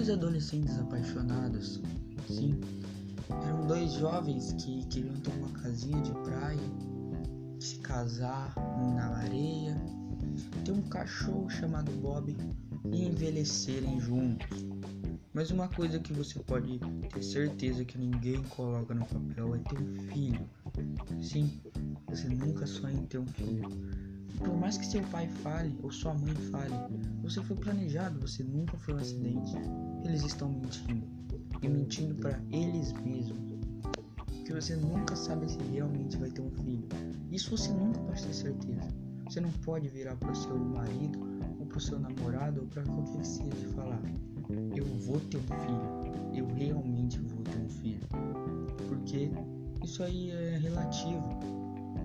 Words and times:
dois 0.00 0.08
adolescentes 0.08 0.78
apaixonados. 0.78 1.80
Sim, 2.28 2.58
eram 3.44 3.66
dois 3.66 3.92
jovens 3.94 4.52
que 4.52 4.86
queriam 4.86 5.14
ter 5.16 5.32
uma 5.32 5.48
casinha 5.60 6.00
de 6.00 6.12
praia, 6.12 6.58
se 7.58 7.78
casar 7.80 8.54
na 8.94 9.16
areia, 9.16 9.76
ter 10.64 10.72
um 10.72 10.82
cachorro 10.82 11.50
chamado 11.50 11.90
Bob 12.00 12.36
e 12.90 13.04
envelhecerem 13.04 14.00
juntos. 14.00 14.64
Mas 15.34 15.50
uma 15.50 15.68
coisa 15.68 15.98
que 15.98 16.12
você 16.12 16.38
pode 16.38 16.78
ter 17.12 17.22
certeza 17.22 17.84
que 17.84 17.98
ninguém 17.98 18.42
coloca 18.44 18.94
no 18.94 19.04
papel 19.04 19.54
é 19.54 19.58
ter 19.58 19.78
um 19.78 19.96
filho. 20.12 20.48
Sim, 21.20 21.60
você 22.08 22.28
nunca 22.28 22.66
sonha 22.66 22.94
em 22.94 23.06
ter 23.06 23.18
um 23.18 23.26
filho. 23.26 23.68
Por 24.38 24.56
mais 24.56 24.78
que 24.78 24.86
seu 24.86 25.02
pai 25.04 25.28
fale 25.42 25.76
ou 25.82 25.90
sua 25.90 26.14
mãe 26.14 26.34
fale, 26.50 26.74
você 27.22 27.42
foi 27.42 27.56
planejado, 27.56 28.20
você 28.20 28.42
nunca 28.42 28.76
foi 28.78 28.94
um 28.94 28.98
acidente. 28.98 29.52
Eles 30.04 30.24
estão 30.24 30.48
mentindo. 30.48 31.06
E 31.62 31.68
mentindo 31.68 32.14
para 32.14 32.40
eles 32.50 32.92
mesmos. 32.92 33.50
Que 34.44 34.52
você 34.52 34.74
nunca 34.76 35.14
sabe 35.14 35.48
se 35.50 35.58
realmente 35.72 36.16
vai 36.16 36.30
ter 36.30 36.40
um 36.40 36.50
filho. 36.50 36.88
Isso 37.30 37.56
você 37.56 37.70
nunca 37.72 38.00
pode 38.00 38.22
ter 38.26 38.34
certeza. 38.34 38.88
Você 39.24 39.40
não 39.40 39.50
pode 39.64 39.88
virar 39.88 40.16
para 40.16 40.32
o 40.32 40.34
seu 40.34 40.58
marido 40.58 41.20
ou 41.60 41.66
para 41.66 41.78
o 41.78 41.80
seu 41.80 42.00
namorado 42.00 42.62
ou 42.62 42.66
para 42.66 42.82
qualquer 42.82 43.18
que 43.18 43.26
seja 43.26 43.56
e 43.62 43.72
falar: 43.74 44.02
Eu 44.74 44.84
vou 45.06 45.20
ter 45.20 45.36
um 45.36 45.42
filho. 45.42 46.34
Eu 46.34 46.46
realmente 46.54 47.20
vou 47.20 47.42
ter 47.44 47.58
um 47.58 47.68
filho. 47.68 48.00
Porque 48.88 49.30
isso 49.84 50.02
aí 50.02 50.30
é 50.30 50.58
relativo 50.58 51.49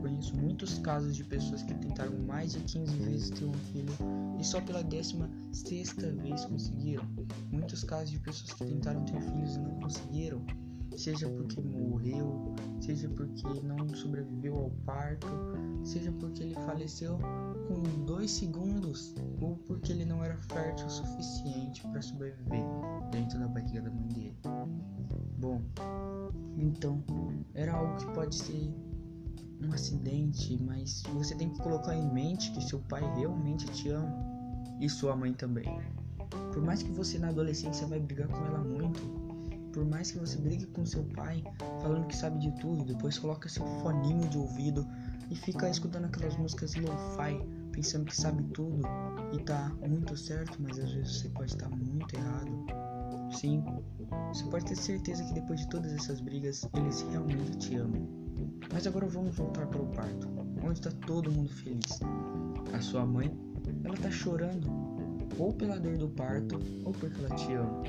conheço 0.06 0.36
muitos 0.38 0.78
casos 0.80 1.16
de 1.16 1.24
pessoas 1.24 1.64
que 1.64 1.74
tentaram 1.74 2.16
mais 2.28 2.54
de 2.54 2.60
15 2.60 2.96
vezes 2.98 3.30
ter 3.32 3.46
um 3.46 3.54
filho 3.54 3.92
e 4.40 4.44
só 4.44 4.62
pela 4.62 4.84
16 4.84 5.28
sexta 5.52 6.12
vez 6.12 6.46
conseguiram. 6.46 7.04
Muitos 7.52 7.84
casos 7.84 8.12
de 8.12 8.20
pessoas 8.20 8.54
que 8.54 8.66
tentaram 8.66 9.04
ter 9.06 9.20
filhos 9.20 9.56
e 9.56 9.60
não 9.60 9.72
conseguiram, 9.80 10.46
seja 10.96 11.28
porque 11.28 11.60
morreu, 11.60 12.54
seja 12.80 13.10
porque 13.10 13.48
não 13.64 13.90
sobreviveu 13.96 14.56
ao 14.56 14.70
parto, 14.86 15.28
seja 15.84 16.12
porque 16.12 16.44
ele 16.44 16.54
faleceu 16.54 17.18
com 17.68 18.06
dois 18.06 18.30
segundos 18.30 19.16
ou 19.42 19.58
porque 19.58 19.92
ele 19.92 20.06
não 20.06 20.24
era 20.24 20.38
fértil 20.38 20.86
o 20.86 20.90
suficiente 20.90 21.82
para 21.88 22.02
sobreviver 22.04 22.64
dentro 23.12 23.40
da 23.40 23.48
barriga 23.48 23.82
da 23.82 23.90
mãe 23.90 24.08
dele. 24.10 24.38
Bom, 25.40 25.62
então 26.58 27.04
era 27.56 27.74
algo 27.74 27.98
que 27.98 28.14
pode 28.14 28.36
ser 28.36 28.72
um 29.62 29.72
acidente, 29.72 30.58
mas 30.62 31.04
você 31.14 31.36
tem 31.36 31.50
que 31.50 31.60
colocar 31.60 31.96
em 31.96 32.12
mente 32.12 32.52
que 32.52 32.64
seu 32.64 32.80
pai 32.80 33.02
realmente 33.16 33.66
te 33.68 33.90
ama 33.90 34.14
e 34.80 34.90
sua 34.90 35.16
mãe 35.16 35.34
também. 35.34 35.66
Por 36.54 36.62
mais 36.62 36.84
que 36.84 36.92
você 36.92 37.18
na 37.18 37.30
adolescência 37.30 37.88
vai 37.88 38.00
brigar 38.00 38.28
com 38.28 38.46
ela 38.46 38.60
muito, 38.60 39.02
por 39.74 39.86
mais 39.86 40.12
que 40.12 40.18
você 40.18 40.38
brigue 40.38 40.66
com 40.68 40.86
seu 40.86 41.04
pai 41.04 41.44
falando 41.82 42.08
que 42.08 42.16
sabe 42.16 42.40
de 42.40 42.52
tudo, 42.60 42.86
depois 42.86 43.18
coloca 43.20 43.50
seu 43.50 43.66
foninho 43.82 44.28
de 44.30 44.38
ouvido 44.38 44.88
e 45.30 45.36
fica 45.36 45.70
escutando 45.70 46.06
aquelas 46.06 46.38
músicas 46.38 46.76
lo-fi, 46.76 47.42
pensando 47.72 48.06
que 48.06 48.16
sabe 48.16 48.44
tudo 48.54 48.82
e 49.34 49.44
tá 49.44 49.76
muito 49.86 50.16
certo, 50.16 50.62
mas 50.62 50.80
às 50.80 50.92
vezes 50.92 51.20
você 51.20 51.30
pode 51.30 51.52
estar 51.52 51.70
muito 51.70 52.16
errado. 52.16 52.66
Sim, 53.32 53.64
você 54.30 54.46
pode 54.46 54.66
ter 54.66 54.76
certeza 54.76 55.24
que 55.26 55.34
depois 55.34 55.60
de 55.60 55.70
todas 55.70 55.92
essas 55.92 56.22
brigas, 56.22 56.68
eles 56.74 57.02
realmente 57.02 57.58
te 57.58 57.76
amam. 57.76 58.25
Mas 58.74 58.86
agora 58.86 59.08
vamos 59.08 59.36
voltar 59.36 59.68
para 59.68 59.82
o 59.82 59.88
parto, 59.88 60.28
onde 60.64 60.80
está 60.80 60.92
todo 61.06 61.32
mundo 61.32 61.50
feliz. 61.50 62.00
A 62.74 62.82
sua 62.82 63.06
mãe, 63.06 63.32
ela 63.84 63.94
está 63.94 64.12
chorando, 64.12 64.68
ou 65.40 65.54
pela 65.54 65.80
dor 65.80 65.98
do 65.98 66.10
parto, 66.10 66.60
ou 66.84 66.92
porque 66.92 67.20
ela 67.20 67.36
te 67.36 67.54
ama. 67.54 67.84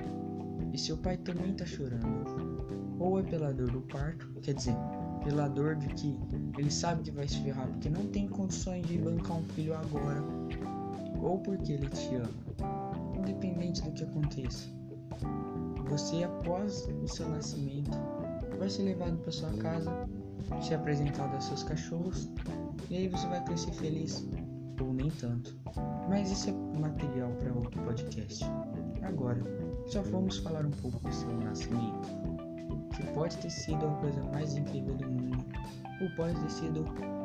E 0.73 0.79
seu 0.79 0.97
pai 0.97 1.17
também 1.17 1.53
está 1.53 1.67
chorando, 1.67 2.97
ou 2.99 3.19
é 3.19 3.23
pela 3.23 3.53
dor 3.53 3.71
do 3.71 3.81
parto, 3.83 4.29
quer 4.43 4.55
dizer, 4.55 4.77
pela 5.25 5.49
dor 5.49 5.77
de 5.77 5.89
que 5.89 6.19
ele 6.57 6.71
sabe 6.71 7.03
que 7.03 7.11
vai 7.11 7.27
se 7.27 7.41
ferrar 7.41 7.67
porque 7.69 7.91
não 7.91 8.07
tem 8.07 8.29
condições 8.29 8.87
de 8.87 8.99
bancar 8.99 9.39
um 9.39 9.45
filho 9.45 9.75
agora, 9.75 10.23
ou 11.21 11.39
porque 11.39 11.73
ele 11.73 11.89
te 11.89 12.15
ama. 12.15 12.31
Independente 13.19 13.83
do 13.83 13.91
que 13.93 14.05
aconteça, 14.05 14.69
você 15.89 16.23
após 16.23 16.89
o 17.03 17.09
seu 17.09 17.29
nascimento 17.29 17.91
vai 18.59 18.69
ser 18.71 18.83
levado 18.85 19.17
para 19.19 19.33
sua 19.33 19.51
casa 19.55 19.91
ser 20.61 20.75
apresentado 20.75 21.35
aos 21.35 21.45
seus 21.45 21.63
cachorros 21.63 22.29
e 22.91 22.97
aí 22.97 23.09
você 23.09 23.27
vai 23.27 23.43
crescer 23.45 23.73
feliz 23.73 24.27
ou 24.81 24.93
nem 24.93 25.11
tanto. 25.11 25.57
Mas 26.09 26.31
isso 26.31 26.51
é 26.51 26.79
material 26.79 27.31
para 27.33 27.53
outro 27.53 27.83
podcast. 27.83 28.45
Agora, 29.03 29.41
só 29.87 30.03
vamos 30.03 30.39
falar 30.39 30.65
um 30.65 30.71
pouco 30.71 30.99
do 31.01 31.13
seu 31.13 31.33
nascimento, 31.39 32.09
que 32.95 33.03
pode 33.13 33.37
ter 33.39 33.51
sido 33.51 33.87
a 33.87 33.91
coisa 33.97 34.23
mais 34.33 34.57
incrível 34.57 34.95
do 34.95 35.09
mundo 35.09 35.45
ou 36.01 36.11
pode 36.17 36.39
ter 36.41 36.51
sido. 36.51 37.16